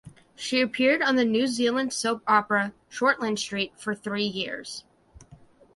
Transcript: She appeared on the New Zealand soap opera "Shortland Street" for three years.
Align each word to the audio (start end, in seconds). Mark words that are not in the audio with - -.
She 0.35 0.61
appeared 0.61 1.03
on 1.03 1.15
the 1.15 1.23
New 1.23 1.45
Zealand 1.45 1.93
soap 1.93 2.23
opera 2.25 2.73
"Shortland 2.91 3.37
Street" 3.37 3.79
for 3.79 3.93
three 3.93 4.25
years. 4.25 4.83